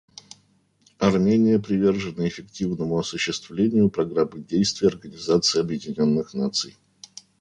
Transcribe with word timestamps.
Армения 0.97 1.59
привержена 1.59 2.27
эффективному 2.27 2.97
осуществлению 2.97 3.91
Программы 3.91 4.39
действий 4.39 4.87
Организации 4.87 5.59
Объединенных 5.59 6.33
Наций. 6.33 6.75